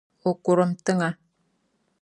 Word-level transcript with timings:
O 0.29 0.31
kurim 0.45 0.71
tiŋa. 0.85 1.09